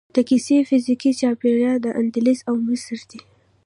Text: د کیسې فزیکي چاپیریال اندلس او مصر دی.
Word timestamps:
د 0.15 0.17
کیسې 0.29 0.55
فزیکي 0.69 1.11
چاپیریال 1.19 1.81
اندلس 2.01 2.39
او 2.49 2.55
مصر 2.67 2.99
دی. 3.09 3.19